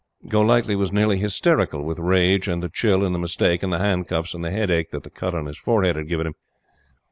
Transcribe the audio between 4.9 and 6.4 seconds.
the cut on his forehead had given him.